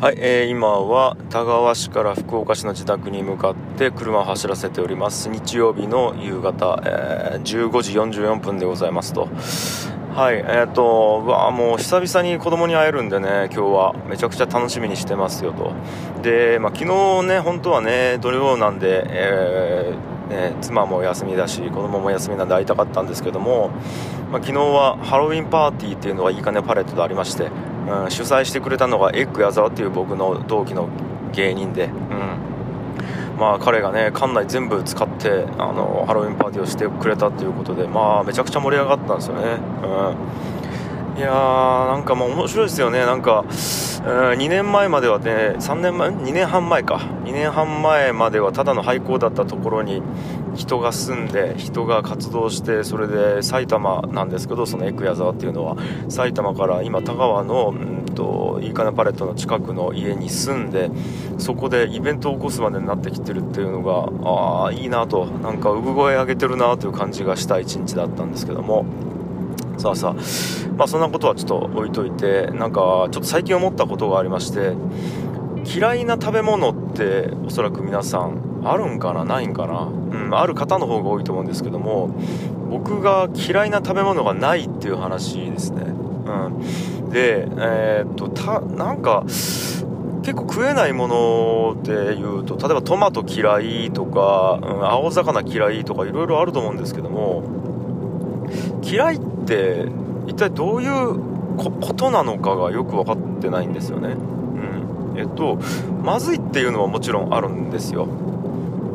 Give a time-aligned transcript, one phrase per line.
[0.00, 5.28] はい、えー、今は田川市から福岡市の自宅に向かって車を走らせております。
[5.28, 9.28] 日曜日の夕方、えー、15時44分でございますと。
[10.14, 13.94] はいえーと、とわもう久々に子供に会えるんでね今日は。
[14.08, 15.72] めちゃくちゃ楽しみにしてますよと。
[16.22, 23.70] で、まあ、昨日ね本当はね土曜なんで、えーね、妻も休みだし子供も休みなんで会いたかったんですけども、
[24.32, 27.50] まあ、昨日はハロウィンパーティーっていうのがいいかねパレットでありまして、
[27.86, 30.88] うん、主催してくれたのがエッグ矢沢っていう僕の同期の
[31.32, 33.38] 芸人で、うん。
[33.38, 39.58] まあ、彼がね館内全部使ってあのハロウィンパーティーをしてくれたということで、まあ、めちゃくちゃ盛り上がったんですよね。
[39.82, 41.18] うん。
[41.18, 50.02] いやーなんかもう面白いですよね、なんか、うん、2年前まではね、3年前、2年半前か、2年半前まではただの廃校だったところに
[50.54, 55.76] 人が住んで、人が活動して、それで埼玉なんですけど、そのエクヤ沢っていうのは、
[56.08, 60.90] 埼玉から今、田川の、うんと、いいかなパレットの近くの家に住んで、
[61.38, 68.84] そこでイベントを起こすまでになってきてるっていうのが、ああ、いいなと、なんか産声上げてるなという感じがした一日だったんですけども。
[69.76, 70.14] さあさあ、
[70.76, 74.74] まあそんなことはちょっと置いといて、なんかちょっと最近思ったことがありまして、
[75.64, 79.24] 嫌いな食べ物っておそらく皆さんあるんかな？
[79.24, 79.82] ないんかな？
[79.82, 82.14] うん、ある方の方が多いと思うんですけども、
[82.70, 85.82] 僕が嫌いな食べ物がないっていう話ですね。
[85.82, 85.88] う
[86.48, 87.10] ん。
[87.10, 91.06] で、えー、っと、た、なんか、結構食えないも
[91.76, 97.42] ので言うと、例えばトマト嫌いとか、うん、青魚嫌いとかいろいろあると思うんですけども、
[98.82, 99.86] 嫌いって
[100.26, 101.18] 一体どういう
[101.58, 104.08] ことなのかがよく分かってないんですよね。
[104.08, 105.18] うん。
[105.18, 105.58] えっと、
[106.02, 108.08] まずいっていうのはもちろんあるんですよ。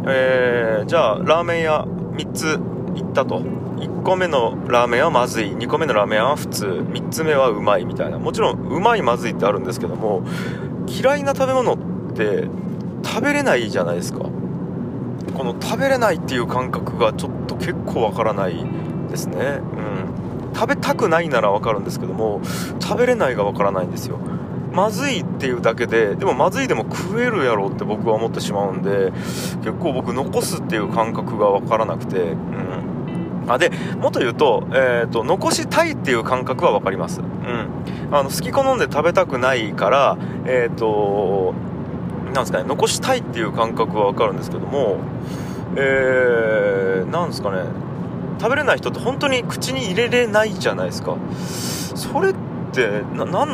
[0.08, 2.60] えー、じゃあ、ラーメン屋3つ
[2.96, 3.40] 行ったと。
[3.40, 8.18] 1個目のラーメンはまずい、2個目のラーメンは普通、3つ目はうまいみたいな。
[8.20, 10.24] もちろん、うまいまずいってあるんですけども、
[10.88, 11.78] 嫌いな食べ物っ
[12.14, 12.48] て
[13.04, 14.20] 食べれないじゃないですか。
[14.20, 18.56] この食べれないっていう感覚がちょっと結構わからない
[19.10, 19.38] ですね。
[19.38, 20.54] うん。
[20.54, 22.42] 食べたくないならわかるんですけども、
[22.82, 24.20] 食べれないがわからないんですよ。
[24.74, 29.12] まずいっていうだけで、でもまずいでも食えるやろって僕は思ってしまうんで、
[29.62, 33.46] 結構僕残すっていう感覚がわからなくて、うん。
[33.48, 37.22] あ、で、もっと言うと、えっ、ー、と、残したいっていう感覚はわかります。
[37.22, 37.68] うん。
[38.12, 41.54] あの、好き好んで食べたくないから、えっ、ー、と、
[42.26, 44.98] なんですかね、残したいっていう感覚はわかるんですけども、
[45.76, 47.64] えー、なんですかね、
[48.40, 51.18] 食べれない人って本当に口に入れれないじゃないですか
[51.96, 52.36] それっ
[52.72, 53.46] てなな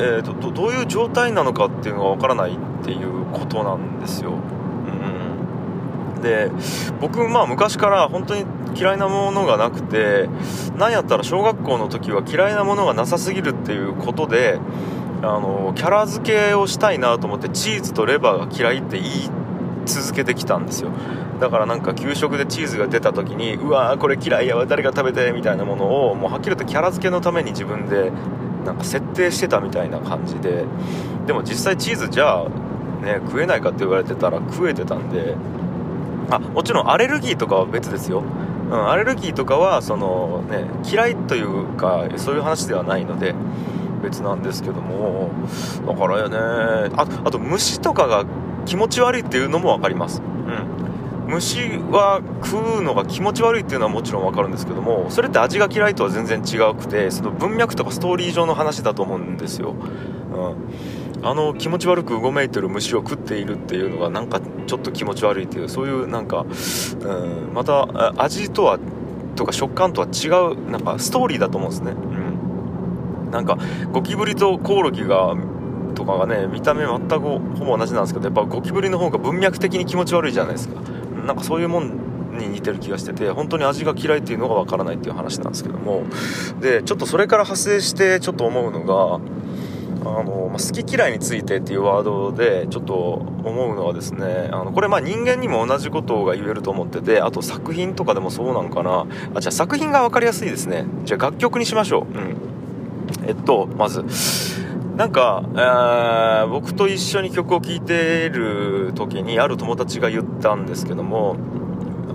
[0.00, 4.32] えーと、どどういう状態なのかっていうのがわからないっていうことなんですよ、
[6.16, 6.50] うん、で
[7.00, 8.44] 僕まあ昔から本当に
[8.76, 10.28] 嫌いなものがなくて
[10.76, 14.60] 何やったら小学校の時は嫌いなものがなさすぎるっていうことで
[15.22, 19.30] あのキャラ付けをしたいなと思ってチーズとレバーが嫌いって言い
[19.84, 20.90] 続けてきたんですよ。
[21.40, 28.12] だからなんか給食でチーズが出た時にうわーこれ嫌いやわ誰が食べてみたいなものをもうはっきり言ってキャラ付けのために自分で
[28.64, 30.64] なんか設定してたみたいな感じで
[31.26, 32.48] でも実際チーズじゃあ
[33.04, 35.36] ね食えないかって言われてたら食えてたんで
[36.30, 38.22] あもちろんアレルギーとかは別ですよ。
[38.70, 43.34] うん、アレルギーとかはその、ね、嫌いというかそういう話ではないので
[44.02, 45.30] 別なんですけども
[45.86, 46.36] だからよね
[46.94, 48.26] ああと虫とかが
[48.66, 50.20] 気持ち悪いっていうのも分かります。
[51.28, 66.46] 虫は食うのが気持ち悪いっていうのはもちろん分かるんですけどもそれって味が嫌いとは全然違うくてその文脈とかストーリー上の話だと思うんですよ、うん、あの気持ち悪くうごめいてる虫を食っているっていうのがなんかちょっと気持ち悪いっていうそういうなんか、
[67.00, 68.78] うん、また味とは
[69.36, 73.58] とか食感とは違うなんかストーリーだと思うんですね、うん、なんか
[73.92, 75.36] ゴキブリとコオロギが
[75.94, 80.97] とかがね見た目全くほぼ同じなんですけどやっぱゴキブリの方が文脈的に気持ち悪いじゃないですか。
[81.28, 81.92] なんかそういうもん
[82.38, 86.04] に似てる気がしてて本当に味が嫌いっていうのがわからないっていう話なんですけども。
[86.60, 89.20] でちょっとそれから派生してちょっと思うのが
[90.08, 99.06] あの、まあ、好き嫌いについてっていうワードでちょっと思うのはですねあのこれまあ人間にも同じことが言えると思っててあと作品とかでもそうなんかな。
[99.34, 100.86] あじゃあ作品が分かりやすいですね。
[101.04, 102.18] じゃあ楽曲にしましょう。
[102.18, 102.36] うん。
[103.26, 104.04] えっとまず
[104.98, 105.44] なんか、
[106.44, 111.36] え、僕と一緒に曲を聴いている時にある友達が言ったんですけども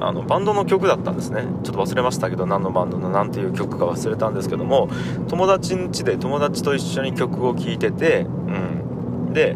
[0.01, 1.45] あのバンドの曲だったんですね。
[1.63, 4.89] ちょっと忘れましたけど何のバンドの何ていう曲か忘れたんですけども
[5.29, 9.55] 友達ん家で友達と一緒に曲を聴いてて、うん、で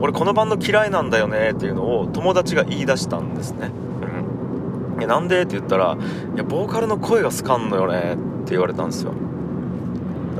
[0.00, 3.70] 俺このバンド嫌いなんだよねっていうのを友達が言い出したんですね、
[4.98, 5.42] うん、なんで？
[5.42, 5.96] って言ったら
[6.34, 9.12] いやボーカルの声が好かんのよねって言われたんですよ。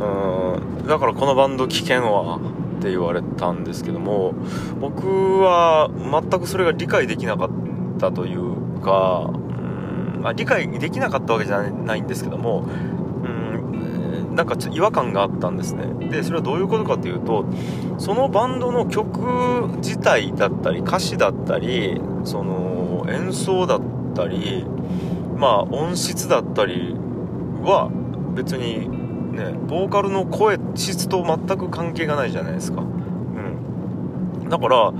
[0.00, 0.86] うん。
[0.86, 2.40] だからこのバンド危険は
[2.78, 4.32] って言われたんですけども
[4.80, 7.50] 僕は全くそれが理解できなかっ
[7.98, 10.20] たというか、うん。
[10.22, 12.66] まあ、理解できなかったわけじゃないんですけども、
[13.24, 16.08] うん、なんかちょ違和感があったんですね。
[16.10, 17.44] でそれはどういうことかというと
[17.98, 23.80] そのバンドの曲自体だったり歌詞だったりその演奏だっ
[24.14, 24.66] たり
[25.36, 26.94] まあ音質だったり
[27.62, 27.90] は
[28.34, 28.99] 別に
[29.30, 32.82] ねボーカルの声質と全く関係がないじゃないですか。
[32.82, 34.48] うん。
[34.48, 34.92] だから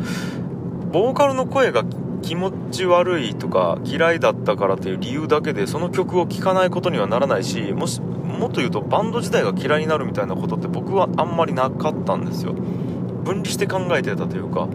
[0.93, 1.85] ボーカルの声が
[2.23, 12.53] 気持ち悪いとか嫌いだったからという理由だけでその曲を聴かないことにはならないしもしもっと言うとバンド自体が嫌いになるみたいなことって僕はあんまりなかったんですよ。
[12.53, 14.69] 分離して考えてたというか。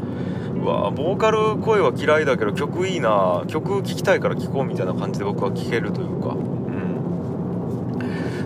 [0.56, 6.55] うわボーカル声は嫌いだけど曲いいな曲聴きたいから聴こうみたいな感じで僕は聴けるというか。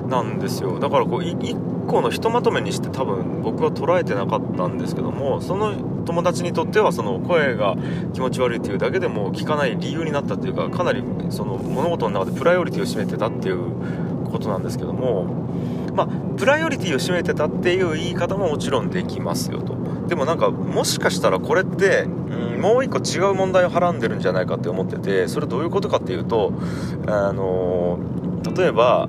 [0.10, 0.80] なんですよ。
[0.80, 5.76] だからこう1個のひとまとめにして多分僕は捉えてなかったんですけどもその
[6.06, 7.76] 友達にとってはその声が
[8.14, 15.26] 気持ち悪いっていうだけでも聞かない理由になったっていうかかなりその物事の中でプライオリティを占めてたっていうことなんですけども
[15.96, 16.08] まあ
[16.38, 19.78] プライオリティを占めてたっていう言い方ももちろんできますよと。
[20.08, 26.52] でもなんかもしかしたらこれって、うん、もう一個違う問題をはらんでるんじゃないかって思っててそれどういうことかっていうと
[27.06, 28.00] あの
[28.56, 29.08] 例えば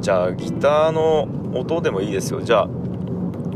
[0.00, 2.40] じゃあギターの音でもいいですよ。
[2.40, 2.68] じゃあ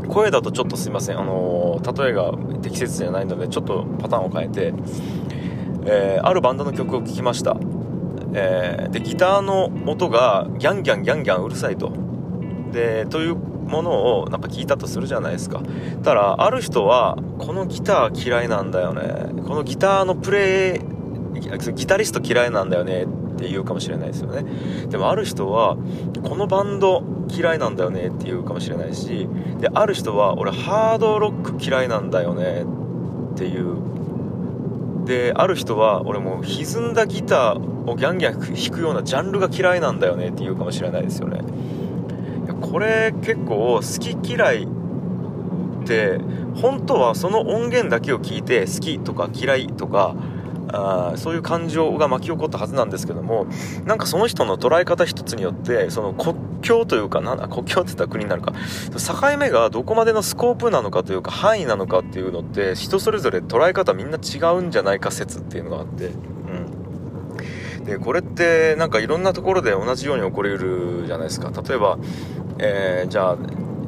[0.07, 1.19] 声だとちょっとすいません。
[1.19, 4.73] あの例えが適切じゃないのでちょっとパターンを変えて、
[5.85, 7.57] えー、あるバンドの曲を聴きました、
[8.33, 11.91] えー、でギターの音がギャンギャンギャンギャンうるさいと。
[12.71, 15.61] でというものをなんか聞いたとするじゃないですか。
[16.03, 19.41] ただある人はこのギター嫌いなんだよね。
[19.43, 23.05] このギターのプレイギタリスト嫌いなんだよね。
[23.43, 24.45] って言うかもしれないですよね。
[24.89, 25.75] でもある人は
[26.23, 29.27] このバンド嫌いなんだよねって言うかもしれないし
[29.59, 32.65] である人は俺ハードロック嫌いなんだよね
[33.33, 33.75] っていう。
[35.05, 41.41] である人は俺もう歪んだギターをギャンギャン弾くようなジャンルが嫌いなんだよねって言うかもしれないですよね。
[42.61, 46.19] これ結構好き嫌いって
[46.55, 50.15] 本当はその音源だけを聞いて好きとか嫌いとか
[50.69, 53.47] あそういう感情が巻き起こったはずなんですけども
[53.85, 58.53] なんかその人の捉え方一つによってその国境というかなん国境って言ったら国になるか。
[58.53, 66.05] 境目がどこまでのスコープなのかというか範囲なのかっていうのって人それぞれ捉え方みんな違うんじゃないか説っていうのがあって。
[66.07, 66.09] う
[67.81, 67.83] ん。
[67.83, 71.51] でこれってなんかいろんなところで同じように起こりうるじゃないですか。
[71.67, 71.97] 例えば、
[72.59, 73.37] えー、じゃあ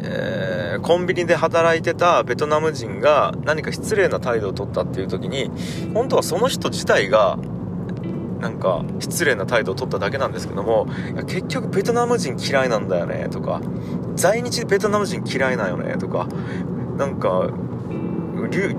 [0.08, 5.52] えー、コンビニで働いてたベトナム人が何か失礼な態度を取ったっていう時に
[5.94, 7.38] 本当はその人自体が
[8.40, 10.88] なんか失礼な態度を取っただけなんですけども
[11.28, 13.62] 結局ベトナム人嫌いなんだよねとか
[14.16, 16.28] 在日ベトナム人嫌いなよねとか
[16.98, 17.50] なんか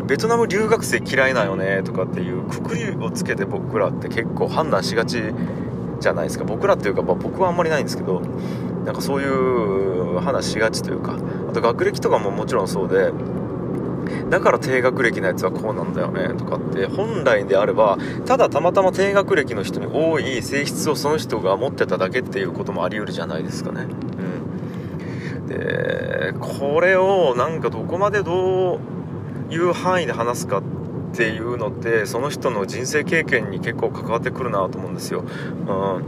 [0.06, 5.22] ベトナム留学生嫌いなよねとかっていうくくりをつけて僕らって結構判断しがち
[5.98, 6.44] じゃないですか。
[6.44, 8.22] 僕らっていうか、ま、僕はあんまりないんですけど
[8.86, 11.18] なんかそういう話しがちというか
[11.50, 13.12] あと学歴とかももちろんそうで
[14.30, 23.86] だから低学歴のやつはこうなんだよねとかって本来であればただたまたま低学歴の人に多い性質をその人が持ってただけっていうこともあり得るじゃないですかね。
[25.38, 30.62] うん、でこれをなんかどこまでどういう範囲で話すかっ
[31.12, 35.24] ていうのってその人の人生経験に結構関わってくるなと思うんですよ。
[35.66, 36.00] う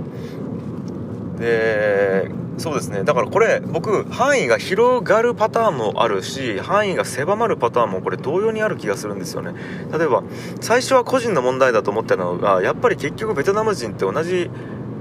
[1.34, 3.04] ん、でそうですね。
[3.04, 9.52] だからこれ僕範囲が広がるパターンもあるし範囲が狭まるパターンもこれ同様にある気がするんですよね。
[9.96, 10.22] 例えば
[10.60, 14.50] 最初は個人の問題だと思ってたのがやっぱり結局ベトナム人って同じ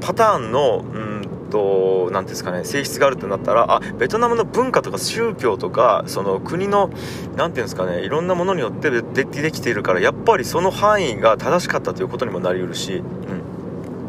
[0.02, 6.90] パターンのうんと何ですかね性質があるってなったらあベトナムの文化とか宗教とかその国の
[7.36, 13.02] 何ていうんですかねいろんなものによってでできているからやっぱりその範囲が正しかったということにもなりうるし、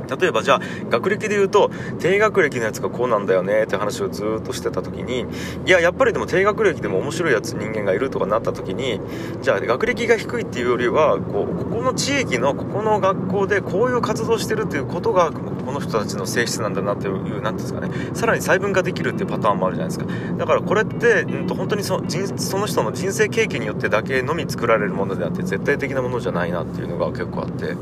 [0.08, 0.60] 例えばじゃあ
[0.90, 5.26] 学歴で言うと低学歴のやつがこうなんだよねって話をずっとしてた時に
[5.66, 9.00] いややっぱりでも低学歴でも面白いやつ人間がいるとかなった時に
[9.42, 27.76] じゃあ学歴が低いっていうよりはこうここの地域のここの学校でこういう活動してるっていうことがこの人たちの性質なんだなっていう何ですかねさらに細分化できるっていうパターンもあるじゃないですかだからこれって、うん、と本当にそのその人の人生経験によってだけのみ作られるものであって絶対的なものじゃないなっていうのが結構あって。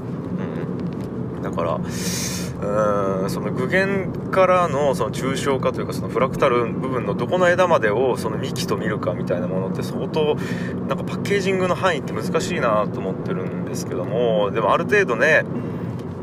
[1.46, 15.44] だからうんその具現からのその抽象化というかそのフラクタル部分のどこの枝までをその幹と見るかみたいなものって相当なんかパッケージングの範囲って難しいなと思ってるんですけどもでもある程度ね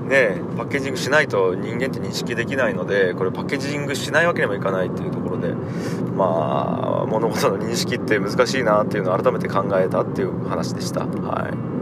[0.10, 11.06] ねパッケージングしないと人間って認識できないのでこれパッケージングしないわけにもいかないっていうところでまあ物事の認識って難しいなっていうのを改めて考えたっていう話でした。
[11.06, 11.73] はい。